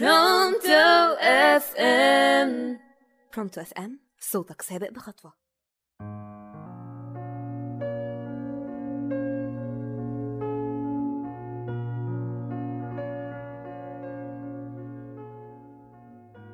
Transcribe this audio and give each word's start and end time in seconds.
Pronto 0.00 1.16
FM 1.20 2.78
Pronto 3.34 3.60
FM 3.60 4.00
صوتك 4.20 4.62
سابق 4.62 4.90
بخطوة. 4.90 5.32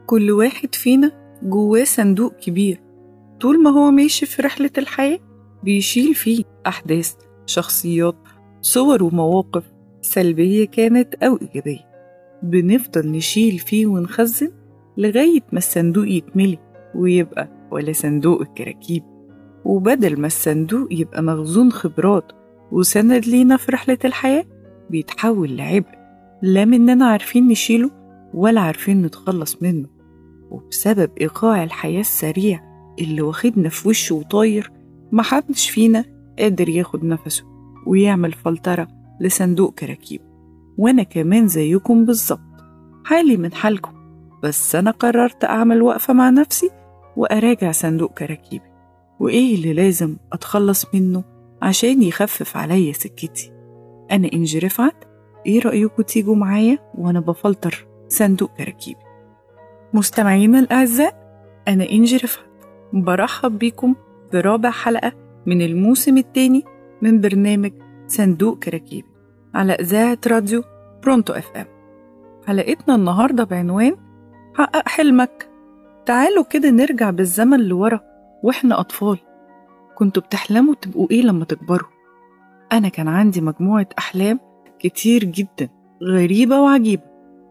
كل 0.06 0.30
واحد 0.30 0.74
فينا 0.74 1.38
جواه 1.42 1.84
صندوق 1.84 2.34
كبير. 2.34 2.82
طول 3.40 3.62
ما 3.62 3.70
هو 3.70 3.90
ماشي 3.90 4.26
في 4.26 4.42
رحلة 4.42 4.70
الحياة 4.78 5.18
بيشيل 5.62 6.14
فيه 6.14 6.44
أحداث 6.66 7.14
شخصيات 7.46 8.16
صور 8.60 9.02
ومواقف 9.02 9.64
سلبية 10.00 10.66
كانت 10.66 11.14
أو 11.14 11.38
إيجابية. 11.42 11.87
بنفضل 12.42 13.10
نشيل 13.10 13.58
فيه 13.58 13.86
ونخزن 13.86 14.50
لغاية 14.96 15.42
ما 15.52 15.58
الصندوق 15.58 16.08
يتملي 16.08 16.58
ويبقى 16.94 17.68
ولا 17.70 17.92
صندوق 17.92 18.40
الكراكيب. 18.40 19.02
وبدل 19.64 20.20
ما 20.20 20.26
الصندوق 20.26 20.88
يبقى 20.90 21.22
مخزون 21.22 21.72
خبرات 21.72 22.32
وسند 22.72 23.26
لينا 23.26 23.56
في 23.56 23.72
رحلة 23.72 23.98
الحياة 24.04 24.44
بيتحول 24.90 25.56
لعبء. 25.56 25.98
لا 26.42 26.64
مننا 26.64 27.06
عارفين 27.06 27.48
نشيله 27.48 27.90
ولا 28.34 28.60
عارفين 28.60 29.02
نتخلص 29.02 29.62
منه. 29.62 29.88
وبسبب 30.50 31.10
إيقاع 31.20 31.64
الحياة 31.64 32.00
السريع 32.00 32.60
اللي 33.00 33.22
واخدنا 33.22 33.68
في 33.68 33.88
وشه 33.88 34.14
وطاير 34.14 34.72
محدش 35.12 35.70
فينا 35.70 36.04
قادر 36.38 36.68
ياخد 36.68 37.04
نفسه 37.04 37.44
ويعمل 37.86 38.32
فلترة 38.32 38.88
لصندوق 39.20 39.74
كراكيب. 39.74 40.20
وأنا 40.78 41.02
كمان 41.02 41.48
زيكم 41.48 42.04
بالظبط. 42.04 42.40
حالي 43.04 43.36
من 43.36 43.52
حالكم 43.52 43.92
بس 44.42 44.74
أنا 44.74 44.90
قررت 44.90 45.44
أعمل 45.44 45.82
وقفة 45.82 46.12
مع 46.14 46.30
نفسي 46.30 46.70
وأراجع 47.16 47.72
صندوق 47.72 48.12
كراكيبي. 48.14 48.64
وإيه 49.20 49.54
اللي 49.54 49.72
لازم 49.72 50.16
أتخلص 50.32 50.86
منه 50.94 51.24
عشان 51.62 52.02
يخفف 52.02 52.56
عليا 52.56 52.92
سكتي؟ 52.92 53.52
أنا 54.10 54.28
إنجي 54.32 54.58
رفعت 54.58 55.04
إيه 55.46 55.60
رأيكم 55.60 56.02
تيجوا 56.02 56.36
معايا 56.36 56.78
وأنا 56.94 57.20
بفلتر 57.20 57.86
صندوق 58.08 58.50
كراكيبي؟ 58.58 59.00
مستمعينا 59.94 60.58
الأعزاء 60.58 61.14
أنا 61.68 61.90
إنجي 61.90 62.16
رفعت. 62.16 62.44
برحب 62.92 63.58
بيكم 63.58 63.94
في 64.30 64.40
رابع 64.40 64.70
حلقة 64.70 65.12
من 65.46 65.62
الموسم 65.62 66.18
الثاني 66.18 66.64
من 67.02 67.20
برنامج 67.20 67.72
صندوق 68.06 68.58
كراكيبي 68.58 69.08
على 69.54 69.72
إذاعة 69.72 70.18
راديو 70.26 70.62
Pronto 71.02 71.32
FM. 71.32 71.66
حلقتنا 72.46 72.94
النهاردة 72.94 73.44
بعنوان 73.44 73.96
حقق 74.54 74.88
حلمك. 74.88 75.48
تعالوا 76.06 76.44
كده 76.44 76.70
نرجع 76.70 77.10
بالزمن 77.10 77.60
لورا 77.60 78.00
وإحنا 78.42 78.80
أطفال. 78.80 79.18
كنتوا 79.96 80.22
بتحلموا 80.22 80.74
تبقوا 80.74 81.06
إيه 81.10 81.22
لما 81.22 81.44
تكبروا؟ 81.44 81.88
أنا 82.72 82.88
كان 82.88 83.08
عندي 83.08 83.40
مجموعة 83.40 83.86
أحلام 83.98 84.40
كتير 84.78 85.24
جدا 85.24 85.68
غريبة 86.02 86.60
وعجيبة 86.60 87.02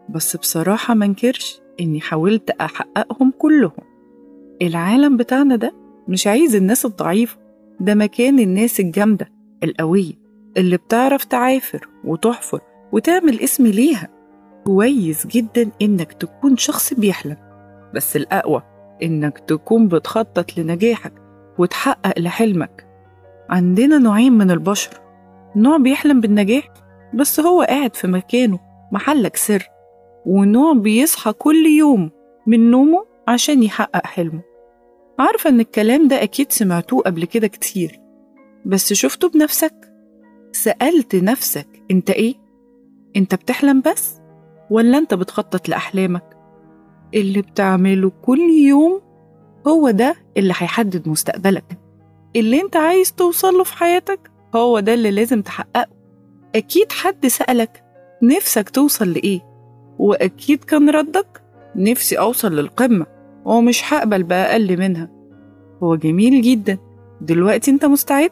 بس 0.09 0.36
بصراحة 0.38 0.94
منكرش 0.94 1.61
إني 1.82 2.02
حاولت 2.02 2.50
أحققهم 2.50 3.34
كلهم. 3.38 3.84
العالم 4.61 5.17
بتاعنا 5.17 5.56
ده 5.56 5.73
مش 6.08 6.28
عايز 6.28 6.56
الناس 6.56 6.86
الضعيفة 6.86 7.38
ده 7.80 7.95
مكان 7.95 8.39
الناس 8.39 8.80
الجامدة 8.80 9.30
القوية 9.64 10.14
اللي 10.58 10.78
بتعرف 10.78 11.23
تعافر 11.23 11.88
وتحفر 12.04 12.59
وتعمل 12.92 13.40
اسم 13.40 13.68
ليها. 13.68 14.08
كويس 14.66 15.28
جدا 15.28 15.72
إنك 15.82 16.14
تكون 16.14 16.58
شخص 16.58 16.94
بيحلم. 16.94 17.38
بس 17.96 18.16
الأقوى 18.16 18.62
إنك 19.04 19.40
تكون 19.40 19.88
بتخطط 19.88 20.58
لنجاحك 20.58 21.14
وتحقق 21.58 22.20
لحلمك. 22.20 22.88
عندنا 23.50 23.98
نوعين 23.98 24.34
من 24.34 24.52
البشر. 24.52 24.92
نوع 25.56 25.78
بيحلم 25.78 26.22
بالنجاح 26.22 26.70
بس 27.14 27.39
هو 27.39 27.61
قاعد 27.61 27.95
في 27.95 28.08
مكانه 28.08 28.60
محلك 28.92 29.36
سر. 29.36 29.67
ونوع 30.26 30.73
بيصحى 30.73 31.34
كل 31.34 31.66
يوم 31.66 32.11
من 32.48 32.72
نومه 32.72 33.06
عشان 33.28 33.64
يحقق 33.64 34.06
حلمه. 34.06 34.42
عارفة 35.20 35.50
إن 35.50 35.60
الكلام 35.60 36.08
ده 36.08 36.23
أكيد 36.23 36.52
سمعتوه 36.52 37.02
قبل 37.02 37.26
كده 37.26 37.48
كتير. 37.48 38.00
بس 38.66 38.94
شفته 38.94 39.30
بنفسك؟ 39.30 39.73
سألت 40.52 41.16
نفسك 41.16 41.67
أنت 41.92 42.10
إيه؟ 42.10 42.36
أنت 43.17 43.36
بتحلم 43.36 43.82
بس؟ 43.82 44.22
ولا 44.70 44.98
أنت 44.98 45.14
بتخطط 45.14 45.70
لأحلامك؟ 45.70 46.38
اللي 47.14 47.42
بتعمله 47.42 48.11
كل 48.22 48.39
يوم 48.67 49.02
هو 49.67 49.89
ده 49.89 50.16
اللي 50.38 50.54
هيحدد 50.58 51.10
مستقبلك 51.10 51.78
اللي 52.36 52.61
أنت 52.61 52.76
عايز 52.76 53.14
توصله 53.14 53.64
في 53.64 53.78
حياتك 53.78 54.32
هو 54.55 54.80
ده 54.80 54.94
اللي 54.94 55.11
لازم 55.11 55.42
تحققه 55.42 55.86
أكيد 56.55 56.92
حد 56.92 57.28
سألك 57.28 57.83
نفسك 58.23 58.70
توصل 58.70 59.10
لإيه؟ 59.14 59.42
وأكيد 59.99 60.64
كان 60.64 60.89
ردك 60.89 61.42
نفسي 61.76 62.20
أوصل 62.20 62.55
للقمة 62.55 63.05
ومش 63.45 63.94
هقبل 63.94 64.23
بأقل 64.23 64.80
منها 64.80 65.10
هو 65.84 65.95
جميل 65.95 66.42
جدا 66.42 66.78
دلوقتي 67.22 67.72
أنت 67.72 67.86
مستعد؟ 67.86 68.32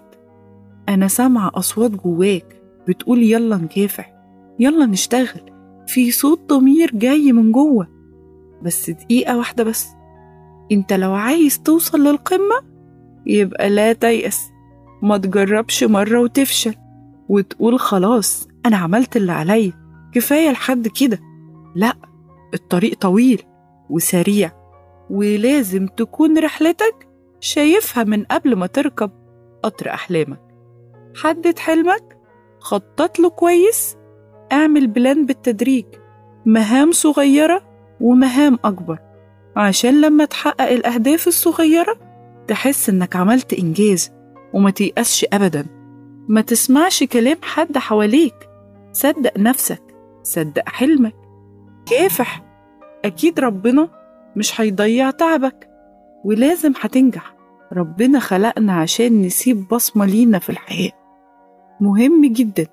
أنا 0.90 1.08
سامعة 1.08 1.52
أصوات 1.56 1.92
جواك 1.92 2.62
بتقول 2.88 3.24
يلا 3.24 3.58
نكافح 3.58 4.15
يلا 4.60 4.86
نشتغل. 4.86 5.52
في 5.88 6.12
صوت 6.12 6.54
ضمير 6.54 6.92
جاي 6.94 7.32
من 7.32 7.52
جوه. 7.52 7.88
بس 8.62 8.90
دقيقة 8.90 9.38
واحدة 9.38 9.64
بس. 9.64 9.88
أنت 10.72 10.94
لو 10.94 11.14
عايز 11.14 11.60
توصل 11.60 12.00
للقمة 12.00 12.62
يبقى 13.26 13.70
لا 13.70 13.94
تيأس. 13.94 14.50
ما 15.02 15.18
تجربش 15.18 15.84
مرة 15.84 16.20
وتفشل. 16.20 16.76
وتقول 17.30 17.80
خلاص 17.80 18.48
أنا 18.66 18.78
عملت 18.78 19.18
اللي 19.18 19.32
عليا. 19.32 19.74
كفاية 20.14 20.52
لحد 20.52 20.88
كده. 20.88 21.20
لأ 21.76 21.94
الطريق 22.54 22.98
طويل 23.00 23.42
وسريع. 23.90 24.52
ولازم 25.10 25.88
تكون 25.88 26.38
رحلتك 26.38 27.08
شايفها 27.40 28.04
من 28.04 28.24
قبل 28.24 28.56
ما 28.56 28.68
تركب 28.68 29.12
قطر 29.64 29.90
أحلامك. 29.90 30.42
حدد 31.16 31.60
حلمك 31.60 32.18
خطط 32.60 33.20
له 33.20 33.30
كويس 33.30 33.98
اعمل 34.52 34.88
بلان 34.88 35.26
بالتدريج. 35.26 35.86
مهام 36.46 36.92
صغيرة 36.92 37.62
ومهام 38.02 38.60
أكبر. 38.66 39.00
عشان 39.56 40.02
لما 40.02 40.26
تحقق 40.26 40.70
الأهداف 40.70 41.28
الصغيرة 41.28 41.98
تحس 42.48 42.90
إنك 42.90 43.16
عملت 43.16 43.54
إنجاز 43.54 44.12
وما 44.54 44.72
تيأسش 44.72 45.26
أبدا. 45.34 45.66
ما 46.28 46.42
تسمعش 46.42 47.04
كلام 47.04 47.38
حد 47.42 47.78
حواليك. 47.78 48.36
صدق 48.92 49.40
نفسك 49.40 49.82
صدق 50.24 50.70
حلمك. 50.70 51.16
كافح. 51.86 52.44
أكيد 53.06 53.40
ربنا 53.40 53.90
مش 54.36 54.62
هيضيع 54.62 55.12
تعبك. 55.12 55.70
ولازم 56.26 56.74
هتنجح. 56.82 57.36
ربنا 57.74 58.20
خلقنا 58.20 58.74
عشان 58.74 59.22
نسيب 59.22 59.68
بصمة 59.68 60.06
لينا 60.06 60.40
في 60.40 60.50
الحياة. 60.50 60.92
مهم 61.82 62.26
جدا. 62.26 62.68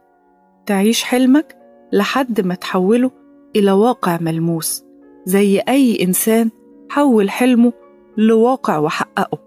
تعيش 0.66 1.04
حلمك 1.04 1.61
لحد 1.92 2.40
ما 2.40 2.54
تحوله 2.54 3.10
إلى 3.56 3.72
واقع 3.72 4.18
ملموس 4.20 4.84
زي 5.26 5.58
أي 5.58 6.04
إنسان 6.04 6.50
حول 6.90 7.30
حلمه 7.30 7.72
لواقع 8.16 8.78
وحققه. 8.78 9.38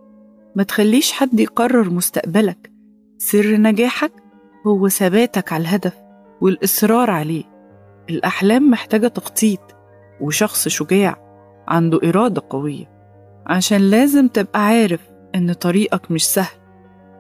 ما 0.56 0.64
تخليش 0.64 1.12
حد 1.12 1.40
يقرر 1.40 1.90
مستقبلك. 1.90 2.72
سر 3.18 3.58
نجاحك 3.58 4.12
هو 4.68 4.90
ثباتك 4.90 5.54
على 5.54 5.62
الهدف 5.62 5.94
والإصرار 6.42 7.10
عليه. 7.10 7.44
الأحلام 8.10 8.70
محتاجة 8.70 9.08
تخطيط 9.08 9.60
وشخص 10.22 10.68
شجاع 10.68 11.16
عنده 11.68 12.00
إرادة 12.10 12.42
قوية. 12.50 12.86
عشان 13.46 13.82
لازم 13.82 14.28
تبقى 14.28 14.66
عارف 14.66 15.02
إن 15.36 15.54
طريقك 15.54 16.12
مش 16.12 16.26
سهل. 16.28 16.56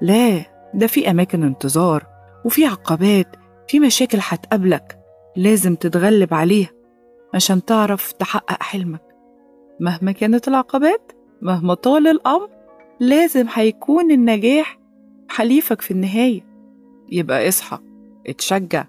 لا 0.01 0.42
ده 0.74 0.88
في 0.88 1.12
أماكن 1.12 1.44
انتظار 1.44 2.06
وفي 2.45 2.66
عقبات 2.66 3.36
في 3.68 3.80
مشاكل 3.80 4.18
هتقابلك. 4.21 5.05
لازم 5.35 5.75
تتغلب 5.75 6.33
عليها 6.33 6.69
عشان 7.33 7.65
تعرف 7.65 8.11
تحقق 8.11 8.63
حلمك. 8.63 9.01
مهما 9.79 10.11
كانت 10.11 10.47
العقبات 10.47 11.11
مهما 11.41 11.73
طال 11.73 12.07
الأمر 12.07 12.49
لازم 12.99 13.45
هيكون 13.53 14.11
النجاح 14.11 14.79
حليفك 15.29 15.81
في 15.81 15.91
النهاية. 15.91 16.41
يبقى 17.11 17.47
اصحى 17.47 17.79
اتشجع 18.27 18.85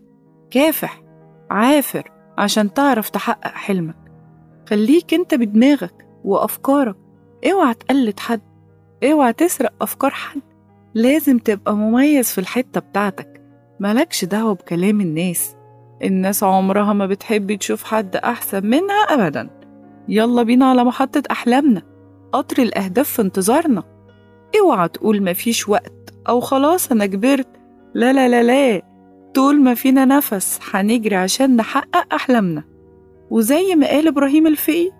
كافح 0.51 1.03
عافر 1.51 2.11
عشان 2.39 2.75
تعرف 2.75 3.11
تحقق 3.11 3.53
حلمك. 3.55 3.97
خليك 4.69 5.15
انت 5.15 5.35
بدماغك 5.35 6.07
وأفكارك. 6.25 6.97
اوعى 7.51 7.75
تقلد 7.75 8.21
حد 8.21 8.43
اوعى 9.05 9.33
تسرق 9.33 9.73
أفكار 9.81 10.11
حد. 10.11 10.43
لازم 10.95 11.39
تبقى 11.39 11.77
مميز 11.77 12.31
في 12.31 12.39
الحتة 12.39 12.81
بتاعتك. 12.81 13.43
مالكش 13.81 14.25
دعوة 14.25 14.55
بكلام 14.55 15.01
الناس. 15.01 15.56
الناس 16.03 16.45
عمرها 16.45 16.93
ما 16.93 17.07
بتحب 17.07 17.55
تشوف 17.55 17.85
حد 17.85 18.17
أحسن 18.17 18.67
منها 18.67 18.97
أبدا. 19.09 19.51
يلا 20.09 20.43
بينا 20.43 20.71
على 20.71 20.85
محطة 20.85 21.23
أحلامنا. 21.31 21.83
قطر 22.33 22.63
الأهداف 22.63 23.09
في 23.09 23.23
انتظارنا. 23.23 23.83
اوعى 24.61 24.89
تقول 24.89 25.23
مفيش 25.23 25.69
وقت 25.69 26.15
أو 26.29 26.41
خلاص 26.41 26.93
أنا 26.93 27.07
كبرت. 27.07 27.49
لا 27.95 28.13
لا 28.13 28.29
لا 28.29 28.43
لا. 28.43 28.83
طول 29.35 29.63
ما 29.63 29.75
فينا 29.75 30.05
نفس 30.05 30.61
هنجري 30.71 31.17
عشان 31.17 31.57
نحقق 31.57 32.15
أحلامنا. 32.15 32.63
وزي 33.31 33.75
ما 33.75 33.87
قال 33.87 34.09
إبراهيم 34.09 34.47
الفقي 34.47 34.91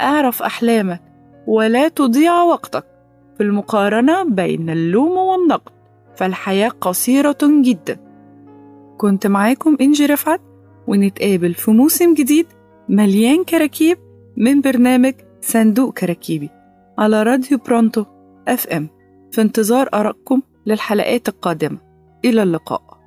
أعرف 0.00 0.42
أحلامك 0.42 1.02
ولا 1.46 1.88
تضيع 1.88 2.42
وقتك. 2.42 2.84
في 3.36 3.42
المقارنة 3.42 4.24
بين 4.24 4.70
اللوم 4.70 5.16
والنقد 5.16 5.72
فالحياة 6.16 6.68
قصيرة 6.68 7.38
جدا. 7.42 8.11
كنت 8.98 9.26
معاكم 9.26 9.76
إنجي 9.80 10.06
رفعت 10.06 10.40
ونتقابل 10.86 11.54
في 11.54 11.70
موسم 11.70 12.14
جديد 12.14 12.46
مليان 12.88 13.44
كراكيب 13.44 13.98
من 14.36 14.60
برنامج 14.60 15.14
صندوق 15.40 15.92
كراكيبي 15.92 16.50
على 16.98 17.22
راديو 17.22 17.58
Pronto 17.58 18.04
FM 18.48 18.88
في 19.30 19.40
انتظار 19.40 19.88
آرائكم 19.94 20.42
للحلقات 20.66 21.28
القادمة. 21.28 21.78
إلى 22.24 22.42
اللقاء. 22.42 23.01